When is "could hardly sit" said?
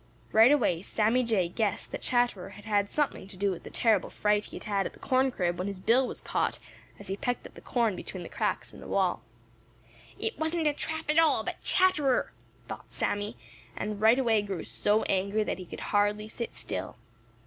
15.67-16.55